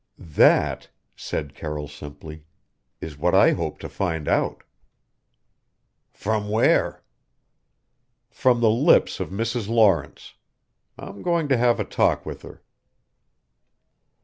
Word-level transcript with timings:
"That," 0.33 0.89
said 1.15 1.53
Carroll 1.53 1.87
simply, 1.87 2.43
"is 3.01 3.19
what 3.19 3.35
I 3.35 3.51
hope 3.51 3.77
to 3.81 3.87
find 3.87 4.27
out." 4.27 4.63
"From 6.11 6.49
where?" 6.49 7.03
"From 8.31 8.61
the 8.61 8.69
lips 8.71 9.19
of 9.19 9.29
Mrs. 9.29 9.69
Lawrence. 9.69 10.33
I'm 10.97 11.21
going 11.21 11.47
to 11.49 11.57
have 11.57 11.79
a 11.79 11.85
talk 11.85 12.25
with 12.25 12.41
her." 12.41 12.63